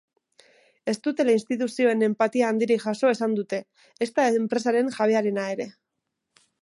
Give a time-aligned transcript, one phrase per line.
[0.93, 3.59] Ez dutela instituzioen enpatia handirik jaso esan dute,
[4.07, 5.69] ezta enpresaren jabearena ere.